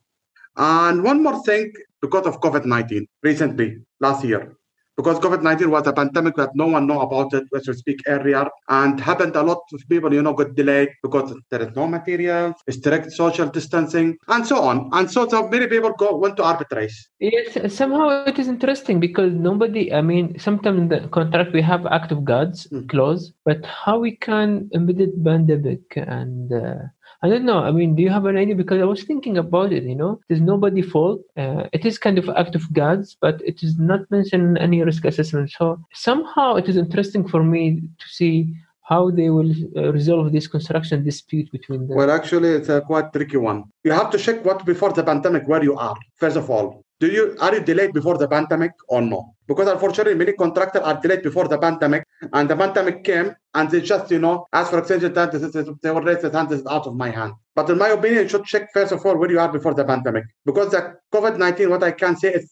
And 0.56 1.04
one 1.04 1.22
more 1.22 1.42
thing, 1.44 1.70
because 2.00 2.26
of 2.26 2.40
COVID-19 2.40 3.06
recently, 3.22 3.82
last 4.00 4.24
year, 4.24 4.56
because 4.96 5.18
COVID-19 5.18 5.66
was 5.68 5.86
a 5.86 5.92
pandemic 5.92 6.36
that 6.36 6.50
no 6.54 6.66
one 6.66 6.86
know 6.86 7.00
about 7.00 7.32
it, 7.34 7.44
as 7.54 7.66
we 7.66 7.74
speak 7.74 8.00
earlier, 8.06 8.46
and 8.68 9.00
happened 9.00 9.36
a 9.36 9.42
lot 9.42 9.62
of 9.72 9.80
people, 9.88 10.12
you 10.12 10.22
know, 10.22 10.34
got 10.34 10.54
delayed 10.54 10.90
because 11.02 11.34
there 11.50 11.62
is 11.62 11.74
no 11.74 11.86
materials, 11.86 12.54
strict 12.68 13.12
social 13.12 13.48
distancing, 13.48 14.16
and 14.28 14.46
so 14.46 14.62
on. 14.62 14.90
And 14.92 15.10
so, 15.10 15.28
so 15.28 15.48
many 15.48 15.66
people 15.66 15.92
go 15.92 16.16
went 16.16 16.36
to 16.36 16.44
arbitrate. 16.44 16.92
Yes, 17.20 17.74
somehow 17.74 18.24
it 18.26 18.38
is 18.38 18.48
interesting 18.48 19.00
because 19.00 19.32
nobody, 19.32 19.92
I 19.92 20.02
mean, 20.02 20.38
sometimes 20.38 20.78
in 20.78 20.88
the 20.88 21.08
contract 21.08 21.52
we 21.52 21.62
have 21.62 21.86
act 21.86 22.12
of 22.12 22.24
gods 22.24 22.66
mm. 22.68 22.88
clause, 22.88 23.32
but 23.44 23.64
how 23.64 23.98
we 23.98 24.16
can 24.16 24.70
embed 24.74 25.00
it 25.00 25.24
pandemic 25.24 25.82
and 25.96 26.52
uh, 26.52 26.74
I 27.24 27.28
don't 27.28 27.44
know. 27.44 27.58
I 27.58 27.70
mean, 27.70 27.94
do 27.94 28.02
you 28.02 28.10
have 28.10 28.26
an 28.26 28.36
idea? 28.36 28.56
Because 28.56 28.80
I 28.80 28.84
was 28.84 29.04
thinking 29.04 29.38
about 29.38 29.72
it. 29.72 29.84
You 29.84 29.94
know, 29.94 30.20
there's 30.28 30.40
nobody 30.40 30.82
fault. 30.82 31.20
Uh, 31.36 31.64
it 31.72 31.86
is 31.86 31.96
kind 31.96 32.18
of 32.18 32.28
act 32.30 32.56
of 32.56 32.72
gods, 32.72 33.16
but 33.20 33.40
it 33.44 33.62
is 33.62 33.78
not 33.78 34.10
mentioned 34.10 34.42
in 34.42 34.56
any 34.56 34.82
risk 34.82 35.04
assessment. 35.04 35.50
So 35.50 35.78
somehow 35.92 36.56
it 36.56 36.68
is 36.68 36.76
interesting 36.76 37.28
for 37.28 37.44
me 37.44 37.80
to 37.98 38.08
see 38.08 38.52
how 38.82 39.10
they 39.10 39.30
will 39.30 39.52
uh, 39.76 39.92
resolve 39.92 40.32
this 40.32 40.48
construction 40.48 41.04
dispute 41.04 41.50
between 41.52 41.86
them. 41.86 41.96
Well, 41.96 42.10
actually, 42.10 42.50
it's 42.50 42.68
a 42.68 42.80
quite 42.80 43.12
tricky 43.12 43.36
one. 43.36 43.64
You 43.84 43.92
have 43.92 44.10
to 44.10 44.18
check 44.18 44.44
what 44.44 44.64
before 44.64 44.92
the 44.92 45.04
pandemic 45.04 45.46
where 45.46 45.62
you 45.62 45.76
are. 45.76 45.96
First 46.16 46.36
of 46.36 46.50
all, 46.50 46.84
do 47.02 47.08
you 47.16 47.24
are 47.44 47.52
you 47.56 47.62
delayed 47.70 47.92
before 47.98 48.16
the 48.22 48.28
pandemic 48.28 48.72
or 48.94 49.00
no? 49.12 49.20
Because 49.50 49.68
unfortunately, 49.74 50.14
many 50.22 50.32
contractors 50.42 50.82
are 50.88 50.96
delayed 51.04 51.22
before 51.28 51.46
the 51.52 51.58
pandemic, 51.58 52.02
and 52.36 52.44
the 52.50 52.56
pandemic 52.62 52.96
came, 53.08 53.28
and 53.56 53.64
they 53.72 53.80
just, 53.92 54.06
you 54.14 54.20
know, 54.24 54.34
ask 54.58 54.70
for 54.70 54.78
extension 54.78 55.12
time. 55.16 55.30
This 55.32 55.42
is 55.42 55.52
they 55.82 55.90
will 55.90 56.04
the 56.04 56.30
hand. 56.36 56.48
This 56.50 56.60
is 56.60 56.66
out 56.76 56.86
of 56.86 56.94
my 57.04 57.10
hand. 57.18 57.32
But 57.56 57.68
in 57.70 57.78
my 57.84 57.88
opinion, 57.96 58.22
you 58.22 58.28
should 58.32 58.44
check 58.52 58.68
first 58.72 58.92
of 58.92 59.04
all 59.04 59.16
where 59.18 59.32
you 59.34 59.40
are 59.44 59.52
before 59.58 59.74
the 59.80 59.86
pandemic, 59.92 60.24
because 60.46 60.70
the 60.70 60.82
COVID 61.14 61.38
nineteen, 61.44 61.70
what 61.74 61.82
I 61.82 61.92
can 62.02 62.14
say 62.22 62.30
is 62.38 62.44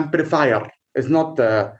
amplifier. 0.00 0.62
It's 0.94 1.10
not 1.16 1.38
uh, 1.38 1.72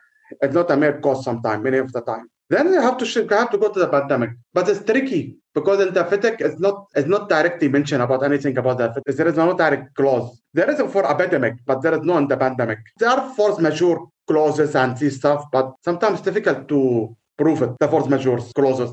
it's 0.42 0.54
not 0.54 0.70
a 0.70 0.76
mere 0.76 1.00
cause. 1.00 1.24
Sometimes, 1.24 1.64
many 1.68 1.78
of 1.78 1.90
the 1.96 2.02
time. 2.02 2.26
Then 2.50 2.72
you 2.74 2.82
have 2.88 2.98
to 2.98 3.06
you 3.06 3.26
have 3.42 3.50
to 3.54 3.58
go 3.64 3.72
to 3.72 3.80
the 3.84 3.90
pandemic, 3.96 4.30
but 4.52 4.68
it's 4.68 4.84
tricky 4.90 5.22
because 5.58 5.78
in 5.86 5.94
the 5.94 6.04
FIDIC 6.10 6.40
it's 6.46 6.58
not 6.66 6.76
it's 6.98 7.08
not 7.14 7.28
directly 7.28 7.68
mentioned 7.76 8.02
about 8.02 8.22
anything 8.28 8.56
about 8.62 8.78
that. 8.78 8.90
There 9.18 9.28
is 9.32 9.36
no 9.36 9.56
direct 9.56 9.94
clause. 9.98 10.26
There 10.54 10.70
is 10.70 10.78
a 10.80 10.88
for 10.88 11.04
epidemic, 11.14 11.54
but 11.66 11.82
there 11.82 11.94
is 11.98 12.02
no 12.02 12.16
in 12.18 12.28
the 12.28 12.36
pandemic. 12.36 12.78
There 12.98 13.10
are 13.10 13.22
force 13.34 13.58
majeure 13.58 14.00
clauses 14.26 14.74
and 14.74 14.96
this 14.96 15.16
stuff, 15.16 15.40
but 15.50 15.66
sometimes 15.84 16.20
difficult 16.20 16.68
to 16.68 16.80
prove 17.36 17.62
it. 17.62 17.72
The 17.80 17.88
force 17.88 18.08
majeure 18.08 18.40
clauses. 18.54 18.90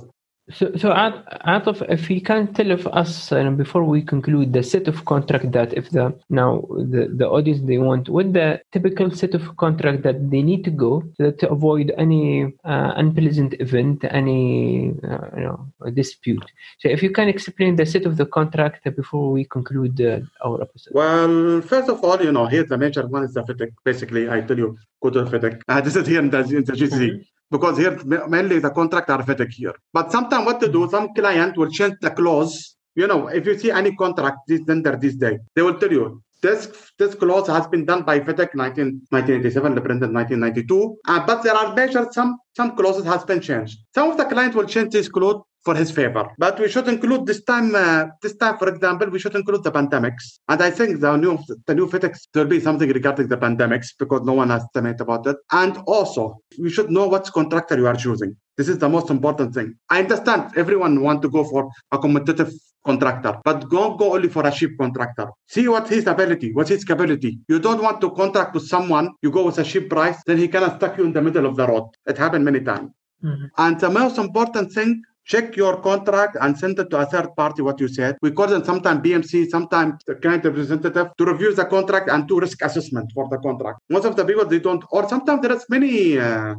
So, 0.52 0.72
so 0.78 0.90
Atif, 0.92 1.82
if 1.90 2.08
you 2.10 2.22
can 2.22 2.54
tell 2.54 2.70
of 2.70 2.86
us 2.88 3.32
uh, 3.32 3.50
before 3.50 3.84
we 3.84 4.04
conclude 4.04 4.54
the 4.54 4.62
set 4.62 4.88
of 4.88 5.04
contract 5.06 5.52
that 5.54 5.74
if 5.74 5.90
the 5.90 6.14
now 6.30 6.62
the, 6.70 7.10
the 7.12 7.28
audience 7.28 7.62
they 7.62 7.80
want, 7.80 8.10
what 8.10 8.32
the 8.32 8.62
typical 8.72 9.10
set 9.10 9.34
of 9.34 9.58
contract 9.58 10.04
that 10.04 10.30
they 10.30 10.44
need 10.44 10.64
to 10.66 10.70
go 10.70 11.04
to, 11.18 11.32
to 11.32 11.50
avoid 11.50 11.92
any 11.98 12.54
uh, 12.64 12.94
unpleasant 12.96 13.56
event, 13.60 14.06
any 14.12 14.94
uh, 15.04 15.30
you 15.36 15.44
know 15.46 15.68
dispute. 15.94 16.46
So, 16.78 16.90
if 16.90 17.02
you 17.02 17.10
can 17.10 17.28
explain 17.28 17.76
the 17.76 17.86
set 17.88 18.06
of 18.06 18.18
the 18.18 18.28
contract 18.28 18.84
before 18.96 19.32
we 19.32 19.46
conclude 19.46 20.00
uh, 20.00 20.20
our 20.46 20.62
episode. 20.62 20.94
Well, 20.94 21.62
first 21.62 21.90
of 21.90 22.04
all, 22.04 22.22
you 22.22 22.32
know, 22.32 22.46
here 22.46 22.64
the 22.64 22.78
major 22.78 23.08
one 23.08 23.24
is 23.24 23.34
the 23.34 23.42
FIDIC. 23.42 23.72
Basically, 23.84 24.30
I 24.30 24.42
tell 24.42 24.60
you, 24.60 24.78
go 25.02 25.10
to. 25.10 25.22
Uh, 25.68 25.82
this 25.82 25.96
is 25.96 26.06
here 26.06 26.20
in 26.20 26.30
the, 26.30 26.40
in 26.42 26.64
the 26.64 26.74
GCC. 26.74 26.92
Mm-hmm 26.92 27.22
because 27.52 27.78
here 27.78 27.98
mainly 28.28 28.60
the 28.60 28.70
contract 28.70 29.10
are 29.10 29.24
vetted 29.24 29.52
here. 29.52 29.74
But 29.94 30.12
sometimes 30.12 30.46
what 30.46 30.60
to 30.62 30.72
do, 30.72 30.90
some 30.90 31.14
client 31.14 31.58
will 31.58 31.70
change 31.70 31.96
the 32.02 32.12
clause. 32.12 32.76
You 32.96 33.08
know, 33.08 33.28
if 33.28 33.46
you 33.46 33.58
see 33.58 33.72
any 33.72 33.96
contract 33.96 34.38
this 34.48 34.66
tender 34.66 34.96
this 34.96 35.16
day, 35.16 35.40
they 35.56 35.62
will 35.62 35.78
tell 35.78 35.92
you 35.92 36.24
this 36.42 36.92
this 36.98 37.16
clause 37.16 37.48
has 37.48 37.68
been 37.68 37.86
done 37.86 38.04
by 38.04 38.20
FIDIC 38.20 38.56
19, 38.56 39.08
1987, 39.10 39.76
reprinted 39.76 40.14
1992. 40.14 40.98
Uh, 41.08 41.26
but 41.26 41.44
there 41.44 41.56
are 41.56 41.74
measures, 41.74 42.08
some 42.12 42.38
some 42.56 42.76
clauses 42.76 43.06
has 43.06 43.24
been 43.24 43.42
changed. 43.42 43.80
Some 43.94 44.12
of 44.12 44.18
the 44.18 44.26
client 44.26 44.56
will 44.56 44.66
change 44.66 44.92
this 44.92 45.10
clause 45.10 45.42
for 45.66 45.76
his 45.76 45.92
favor. 45.92 46.26
But 46.38 46.60
we 46.60 46.70
should 46.70 46.88
include 46.88 47.26
this 47.26 47.44
time, 47.44 47.74
uh, 47.76 48.06
this 48.22 48.36
time, 48.38 48.58
for 48.58 48.70
example, 48.70 49.10
we 49.10 49.20
should 49.20 49.36
include 49.36 49.64
the 49.64 49.72
pandemics. 49.72 50.40
And 50.48 50.62
I 50.62 50.70
think 50.70 51.02
the 51.02 51.18
new 51.18 51.38
the 51.68 51.76
new 51.76 51.88
there 51.90 52.12
will 52.36 52.46
be 52.46 52.60
something 52.60 52.90
regarding 52.90 53.28
the 53.28 53.38
pandemics 53.38 53.88
because 53.98 54.22
no 54.24 54.34
one 54.34 54.50
has 54.52 54.64
estimated 54.64 55.02
about 55.02 55.26
it. 55.28 55.38
And 55.52 55.78
also, 55.88 56.38
we 56.60 56.70
should 56.70 56.90
know 56.92 57.08
what 57.08 57.32
contractor 57.34 57.78
you 57.78 57.88
are 57.88 57.96
choosing. 57.96 58.38
This 58.58 58.70
is 58.70 58.78
the 58.78 58.88
most 58.88 59.10
important 59.10 59.54
thing. 59.54 59.76
I 59.90 60.00
understand 60.00 60.52
everyone 60.56 61.02
want 61.02 61.22
to 61.24 61.30
go 61.30 61.44
for 61.44 61.70
a 61.92 61.98
competitive 61.98 62.54
contractor, 62.86 63.34
but 63.44 63.70
don't 63.70 63.98
go 63.98 64.14
only 64.14 64.30
for 64.30 64.46
a 64.46 64.52
cheap 64.52 64.78
contractor. 64.78 65.28
See 65.48 65.68
what 65.68 65.90
his 65.90 66.06
ability, 66.08 66.54
what's 66.54 66.70
his 66.70 66.86
capability. 66.86 67.40
You 67.50 67.60
don't 67.60 67.82
want 67.82 68.00
to 68.02 68.12
contract 68.12 68.54
with 68.54 68.68
someone, 68.68 69.10
you 69.24 69.32
go 69.32 69.44
with 69.46 69.58
a 69.58 69.64
cheap 69.64 69.90
price, 69.90 70.18
then 70.28 70.38
he 70.38 70.48
cannot 70.48 70.78
stuck 70.78 70.98
you 70.98 71.06
in 71.06 71.12
the 71.12 71.22
middle 71.22 71.46
of 71.48 71.56
the 71.56 71.68
road. 71.68 71.90
It 72.06 72.18
happened 72.18 72.46
many 72.46 72.62
times. 72.62 72.92
Mm-hmm. 73.24 73.46
And 73.58 73.80
the 73.80 73.90
most 73.90 74.18
important 74.18 74.72
thing, 74.72 75.02
check 75.26 75.56
your 75.56 75.82
contract 75.82 76.38
and 76.40 76.58
send 76.58 76.78
it 76.80 76.90
to 76.92 76.98
a 76.98 77.06
third 77.06 77.36
party 77.36 77.62
what 77.62 77.80
you 77.80 77.88
said. 77.88 78.18
We 78.22 78.32
call 78.32 78.48
them 78.48 78.64
sometimes 78.64 79.02
bmc 79.02 79.50
sometimes 79.50 80.04
the 80.06 80.16
client 80.16 80.46
representative 80.46 81.08
to 81.18 81.26
review 81.26 81.54
the 81.54 81.66
contract 81.66 82.10
and 82.10 82.28
do 82.28 82.40
risk 82.40 82.62
assessment 82.62 83.12
for 83.14 83.28
the 83.30 83.38
contract. 83.40 83.80
Most 83.90 84.06
of 84.06 84.16
the 84.16 84.24
people 84.24 84.46
they 84.46 84.60
don't 84.60 84.84
or 84.92 85.08
sometimes 85.10 85.42
there 85.42 85.52
is 85.52 85.66
many 85.70 86.18
uh, 86.18 86.56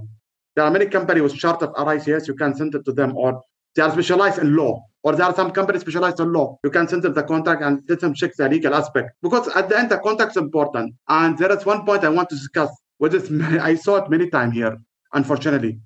there 0.54 0.64
are 0.64 0.70
many 0.70 0.86
companies 0.86 1.22
with 1.22 1.36
chart 1.36 1.62
of 1.62 1.74
RICS 1.74 2.26
you 2.26 2.34
can 2.34 2.54
send 2.54 2.74
it 2.74 2.84
to 2.84 2.92
them 2.92 3.16
or 3.16 3.40
they 3.74 3.82
are 3.82 3.92
specialized 3.92 4.38
in 4.38 4.56
law 4.56 4.82
or 5.02 5.14
there 5.14 5.26
are 5.26 5.34
some 5.34 5.52
companies 5.52 5.82
specialized 5.82 6.18
in 6.18 6.32
law. 6.32 6.58
You 6.64 6.70
can 6.70 6.88
send 6.88 7.02
them 7.02 7.14
the 7.14 7.22
contract 7.22 7.62
and 7.62 7.82
let 7.88 8.00
them 8.00 8.14
check 8.14 8.32
the 8.36 8.48
legal 8.48 8.74
aspect. 8.74 9.10
Because 9.22 9.46
at 9.48 9.68
the 9.68 9.78
end 9.78 9.90
the 9.90 9.98
contract 9.98 10.32
is 10.32 10.38
important. 10.38 10.94
And 11.08 11.38
there 11.38 11.52
is 11.56 11.64
one 11.64 11.84
point 11.86 12.02
i 12.04 12.08
want 12.08 12.30
to 12.30 12.34
discuss 12.34 12.70
which 12.98 13.14
is 13.14 13.30
i 13.70 13.76
saw 13.76 13.96
it 13.96 14.10
many 14.10 14.28
times 14.28 14.54
here 14.54 14.76
unfortunately. 15.12 15.78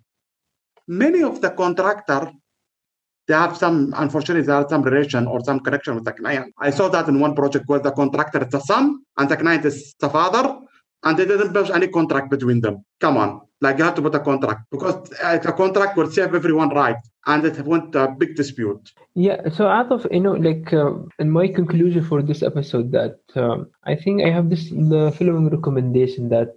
Many 0.89 1.23
of 1.23 1.41
the 1.41 1.51
contractor 1.51 2.33
they 3.31 3.37
have 3.37 3.57
some, 3.57 3.95
unfortunately, 3.97 4.43
there 4.43 4.57
are 4.57 4.69
some 4.69 4.83
relation 4.83 5.29
or 5.29 5.39
some 5.49 5.61
connection 5.61 5.95
with 5.95 6.05
the 6.05 6.13
client. 6.13 6.53
I 6.59 6.71
saw 6.71 6.89
that 6.89 7.07
in 7.07 7.21
one 7.21 7.37
project 7.37 7.69
where 7.69 7.79
the 7.79 7.93
contractor 7.93 8.43
is 8.45 8.51
the 8.51 8.59
son 8.59 9.05
and 9.19 9.29
the 9.29 9.37
client 9.37 9.65
is 9.65 9.95
the 10.01 10.11
father, 10.11 10.59
and 11.05 11.17
they 11.17 11.27
didn't 11.27 11.53
build 11.53 11.71
any 11.71 11.87
contract 11.87 12.29
between 12.29 12.61
them. 12.61 12.85
Come 12.99 13.17
on, 13.17 13.41
like 13.61 13.79
you 13.79 13.85
have 13.85 13.95
to 13.95 14.03
put 14.03 14.17
a 14.17 14.19
contract 14.31 14.63
because 14.73 14.97
uh, 15.23 15.39
the 15.39 15.53
contract 15.53 15.97
will 15.97 16.11
save 16.11 16.35
everyone 16.35 16.71
right, 16.71 16.97
and 17.27 17.45
it 17.45 17.57
went 17.65 17.95
a 17.95 18.09
big 18.09 18.35
dispute. 18.35 18.83
Yeah, 19.15 19.49
so 19.57 19.69
out 19.69 19.93
of 19.93 20.09
you 20.11 20.21
know, 20.25 20.33
like 20.33 20.73
uh, 20.73 20.95
in 21.21 21.31
my 21.31 21.47
conclusion 21.47 22.03
for 22.11 22.23
this 22.23 22.43
episode, 22.43 22.91
that 22.99 23.21
um, 23.37 23.71
I 23.85 23.95
think 23.95 24.23
I 24.23 24.31
have 24.31 24.51
this 24.51 24.65
the 24.71 25.15
following 25.17 25.49
recommendation 25.51 26.31
that 26.31 26.49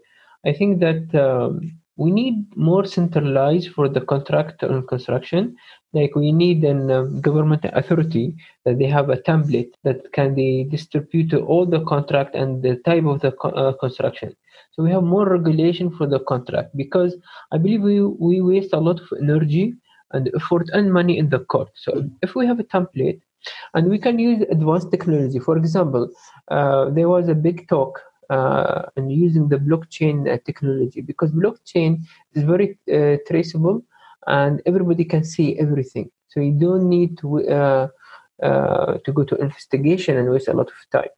I 0.44 0.54
think 0.54 0.80
that. 0.80 1.04
Um, 1.28 1.54
we 1.96 2.10
need 2.10 2.36
more 2.56 2.86
centralized 2.86 3.70
for 3.76 3.88
the 3.88 4.02
contract 4.02 4.64
and 4.64 4.88
construction 4.88 5.56
like 5.94 6.16
we 6.16 6.32
need 6.32 6.64
an 6.64 6.90
um, 6.92 7.22
government 7.22 7.66
authority 7.74 8.36
that 8.66 8.80
they 8.80 8.86
have 8.88 9.10
a 9.10 9.18
template 9.18 9.72
that 9.84 10.12
can 10.14 10.34
be 10.36 10.64
distribute 10.66 11.30
to 11.32 11.40
all 11.42 11.66
the 11.66 11.84
contract 11.86 12.36
and 12.36 12.64
the 12.64 12.76
type 12.86 13.06
of 13.06 13.22
the 13.22 13.32
co- 13.32 13.50
uh, 13.50 13.74
construction. 13.74 14.36
So 14.72 14.84
we 14.84 14.92
have 14.92 15.04
more 15.04 15.28
regulation 15.28 15.92
for 15.92 16.08
the 16.08 16.20
contract 16.20 16.76
because 16.76 17.16
i 17.52 17.58
believe 17.58 17.82
we, 17.82 18.02
we 18.02 18.42
waste 18.42 18.74
a 18.74 18.80
lot 18.80 19.00
of 19.00 19.08
energy 19.22 19.74
and 20.12 20.30
effort 20.36 20.70
and 20.74 20.92
money 20.94 21.18
in 21.18 21.30
the 21.30 21.40
court. 21.40 21.70
So 21.76 22.04
if 22.22 22.36
we 22.36 22.46
have 22.48 22.60
a 22.60 22.64
template 22.64 23.20
and 23.74 23.90
we 23.90 23.98
can 24.00 24.20
use 24.20 24.42
advanced 24.50 24.92
technology. 24.92 25.40
For 25.40 25.58
example 25.58 26.10
uh, 26.50 26.90
there 26.90 27.10
was 27.10 27.28
a 27.30 27.36
big 27.36 27.68
talk 27.68 28.00
uh, 28.30 28.84
and 28.96 29.12
using 29.12 29.50
the 29.50 29.58
blockchain 29.58 30.32
uh, 30.32 30.38
technology 30.46 31.02
because 31.02 31.32
blockchain 31.32 32.00
is 32.34 32.44
very 32.44 32.78
uh, 32.94 33.18
traceable 33.28 33.84
and 34.28 34.62
everybody 34.66 35.06
can 35.06 35.24
see 35.24 35.58
everything. 35.60 36.10
So 36.30 36.40
you 36.40 36.52
don't 36.52 36.90
need 36.90 37.18
to 37.20 37.48
uh, 37.50 37.88
uh, 38.42 38.98
to 39.06 39.12
go 39.14 39.24
to 39.24 39.36
investigation 39.36 40.18
and 40.18 40.30
waste 40.30 40.48
a 40.48 40.54
lot 40.54 40.68
of 40.68 40.90
time. 40.92 41.10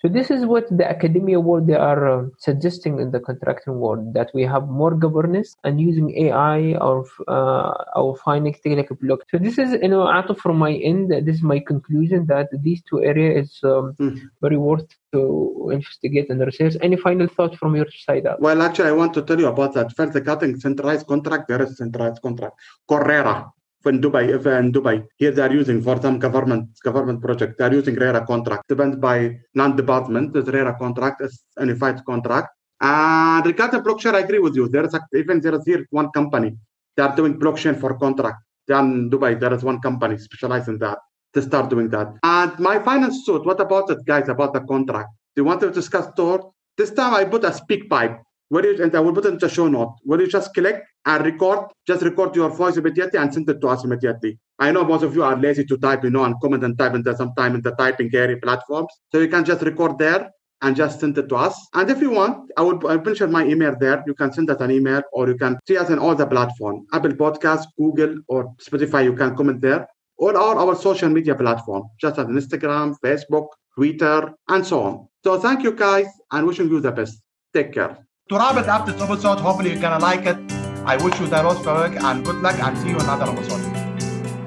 So 0.00 0.08
this 0.08 0.30
is 0.30 0.44
what 0.44 0.66
the 0.76 0.88
academia 0.88 1.38
world 1.40 1.66
they 1.66 1.74
are 1.74 2.02
uh, 2.08 2.26
suggesting 2.38 2.98
in 2.98 3.10
the 3.10 3.20
contracting 3.20 3.78
world 3.78 4.14
that 4.14 4.30
we 4.34 4.42
have 4.42 4.68
more 4.68 4.94
governance 4.94 5.56
and 5.64 5.80
using 5.80 6.10
AI 6.26 6.74
or 6.74 7.06
uh, 7.28 7.72
or 7.96 8.16
finding 8.16 8.54
technical 8.54 8.96
block. 8.96 9.20
So 9.30 9.38
this 9.38 9.58
is 9.58 9.72
you 9.80 9.88
know 9.88 10.06
out 10.06 10.28
of 10.30 10.38
from 10.38 10.58
my 10.58 10.72
end. 10.72 11.10
This 11.26 11.36
is 11.36 11.42
my 11.42 11.60
conclusion 11.60 12.26
that 12.26 12.48
these 12.62 12.82
two 12.88 13.02
areas 13.02 13.48
is 13.48 13.60
um, 13.64 13.94
mm. 13.98 14.20
very 14.40 14.56
worth 14.56 14.88
to 15.12 15.70
investigate 15.72 16.30
and 16.30 16.40
research. 16.40 16.76
Any 16.80 16.96
final 16.96 17.26
thoughts 17.26 17.56
from 17.56 17.76
your 17.76 17.86
side? 18.06 18.26
Out? 18.26 18.40
Well, 18.40 18.60
actually, 18.62 18.88
I 18.88 18.92
want 18.92 19.14
to 19.14 19.22
tell 19.22 19.38
you 19.38 19.46
about 19.46 19.74
that. 19.74 19.94
First, 19.96 20.12
the 20.12 20.20
cutting 20.20 20.58
centralized 20.58 21.06
contract. 21.06 21.48
There 21.48 21.62
is 21.62 21.76
centralized 21.78 22.20
contract. 22.22 22.56
Correra 22.88 23.52
in 23.86 24.00
Dubai, 24.00 24.30
uh, 24.30 24.36
if 24.36 24.46
in 24.46 24.72
Dubai, 24.72 25.04
here 25.16 25.30
they 25.30 25.42
are 25.42 25.52
using 25.52 25.82
for 25.82 26.00
some 26.00 26.18
government 26.18 26.68
government 26.82 27.20
project, 27.20 27.58
they 27.58 27.64
are 27.64 27.72
using 27.72 27.94
RERA 27.94 28.26
contract. 28.26 28.68
Depends 28.68 28.96
by 28.96 29.38
non-department, 29.54 30.32
this 30.32 30.46
RERA 30.46 30.76
contract 30.78 31.22
is 31.22 31.44
a 31.58 31.62
unified 31.62 32.04
contract. 32.04 32.48
And 32.80 33.46
regarding 33.46 33.80
blockchain, 33.80 34.14
I 34.14 34.20
agree 34.20 34.40
with 34.40 34.56
you. 34.56 34.68
There 34.68 34.84
is 34.84 34.94
a, 34.94 35.00
even 35.14 35.40
there 35.40 35.54
is 35.54 35.64
here 35.64 35.86
one 35.90 36.10
company. 36.10 36.56
They 36.96 37.02
are 37.02 37.14
doing 37.14 37.38
blockchain 37.38 37.78
for 37.78 37.96
contract. 37.98 38.38
They 38.66 38.74
in 38.74 39.10
Dubai. 39.10 39.38
There 39.38 39.52
is 39.52 39.62
one 39.62 39.80
company 39.80 40.18
specialized 40.18 40.68
in 40.68 40.78
that 40.78 40.98
to 41.34 41.42
start 41.42 41.70
doing 41.70 41.88
that. 41.90 42.08
And 42.22 42.58
my 42.58 42.78
finance 42.78 43.24
suit, 43.24 43.44
what 43.44 43.60
about 43.60 43.90
it, 43.90 44.04
guys, 44.04 44.28
about 44.28 44.52
the 44.52 44.60
contract? 44.60 45.08
Do 45.34 45.42
you 45.42 45.44
want 45.44 45.60
to 45.60 45.70
discuss 45.70 46.08
store? 46.12 46.52
This 46.76 46.90
time 46.90 47.14
I 47.14 47.24
put 47.24 47.44
a 47.44 47.50
SpeakPipe 47.50 48.20
where 48.52 48.66
you, 48.66 48.82
and 48.82 48.94
I 48.94 49.00
will 49.00 49.14
put 49.14 49.24
in 49.24 49.38
the 49.38 49.48
show 49.48 49.66
note, 49.66 49.96
where 50.02 50.20
you 50.20 50.28
just 50.28 50.52
click 50.52 50.84
and 51.06 51.24
record, 51.24 51.60
just 51.86 52.02
record 52.02 52.36
your 52.36 52.50
voice 52.50 52.76
immediately 52.76 53.18
and 53.18 53.32
send 53.32 53.48
it 53.48 53.62
to 53.62 53.68
us 53.68 53.82
immediately. 53.82 54.38
I 54.58 54.70
know 54.72 54.84
most 54.84 55.04
of 55.04 55.14
you 55.14 55.24
are 55.24 55.34
lazy 55.34 55.64
to 55.64 55.78
type, 55.78 56.04
you 56.04 56.10
know, 56.10 56.24
and 56.24 56.34
comment 56.42 56.62
and 56.62 56.76
type 56.76 56.94
in 56.94 57.02
the 57.02 57.16
sometime 57.16 57.54
in 57.54 57.62
the 57.62 57.70
typing 57.72 58.10
area 58.14 58.36
platforms. 58.36 58.92
So 59.10 59.20
you 59.20 59.28
can 59.28 59.46
just 59.46 59.62
record 59.62 59.96
there 59.96 60.30
and 60.60 60.76
just 60.76 61.00
send 61.00 61.16
it 61.16 61.30
to 61.30 61.36
us. 61.36 61.56
And 61.72 61.90
if 61.90 62.02
you 62.02 62.10
want, 62.10 62.52
I 62.58 62.60
will 62.60 62.86
I'll 62.88 63.00
mention 63.00 63.32
my 63.32 63.46
email 63.46 63.74
there. 63.80 64.04
You 64.06 64.12
can 64.12 64.30
send 64.34 64.50
us 64.50 64.60
an 64.60 64.70
email 64.70 65.00
or 65.14 65.28
you 65.28 65.38
can 65.38 65.58
see 65.66 65.78
us 65.78 65.88
in 65.88 65.98
all 65.98 66.14
the 66.14 66.26
platforms, 66.26 66.86
Apple 66.92 67.12
Podcasts, 67.12 67.64
Google, 67.78 68.16
or 68.28 68.54
Spotify. 68.62 69.02
You 69.04 69.14
can 69.14 69.34
comment 69.34 69.62
there 69.62 69.88
or 70.18 70.36
our, 70.36 70.56
our 70.58 70.76
social 70.76 71.08
media 71.08 71.34
platform, 71.34 71.84
just 71.98 72.18
as 72.18 72.26
Instagram, 72.26 72.94
Facebook, 73.02 73.48
Twitter, 73.74 74.34
and 74.48 74.66
so 74.66 74.82
on. 74.82 75.08
So 75.24 75.38
thank 75.40 75.62
you 75.62 75.72
guys 75.72 76.08
and 76.30 76.46
wishing 76.46 76.68
you 76.68 76.80
the 76.80 76.92
best. 76.92 77.22
Take 77.54 77.72
care. 77.72 77.96
To 78.32 78.38
wrap 78.38 78.56
it 78.56 78.66
up 78.66 78.86
this 78.86 78.98
episode, 78.98 79.40
hopefully 79.40 79.72
you're 79.72 79.80
gonna 79.82 80.02
like 80.02 80.24
it. 80.24 80.38
I 80.86 80.96
wish 81.04 81.20
you 81.20 81.26
the 81.26 81.42
most 81.42 81.66
work 81.66 81.92
and 82.02 82.24
good 82.24 82.36
luck 82.36 82.58
and 82.60 82.78
see 82.78 82.88
you 82.88 82.94
in 82.94 83.02
another 83.02 83.30
episode. 83.30 83.60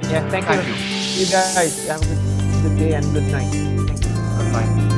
Yeah, 0.09 0.27
thank, 0.27 0.47
thank 0.47 0.65
you. 0.65 0.73
you. 0.73 1.25
You 1.25 1.31
guys 1.31 1.87
have 1.87 2.01
a 2.01 2.05
good, 2.05 2.63
good 2.63 2.79
day 2.79 2.93
and 2.95 3.13
good 3.13 3.31
night. 3.31 3.53
Thank 3.53 3.53
you. 3.53 3.85
Good 3.85 4.53
night. 4.53 4.94